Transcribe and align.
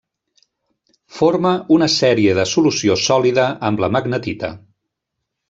Forma 1.17 1.51
una 1.75 1.89
sèrie 1.97 2.33
de 2.39 2.47
solució 2.53 2.97
sòlida 3.03 3.47
amb 3.71 3.85
la 3.87 3.93
magnetita. 3.99 4.53